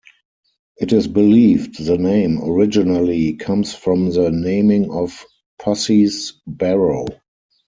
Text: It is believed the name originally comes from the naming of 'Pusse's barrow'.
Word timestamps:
It 0.77 0.91
is 0.93 1.07
believed 1.07 1.77
the 1.85 1.95
name 1.95 2.41
originally 2.41 3.33
comes 3.33 3.75
from 3.75 4.09
the 4.09 4.31
naming 4.31 4.89
of 4.91 5.23
'Pusse's 5.61 6.41
barrow'. 6.47 7.05